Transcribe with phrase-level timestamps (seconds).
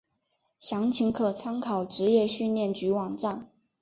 [0.57, 3.47] 详情可参考职业训练局网站。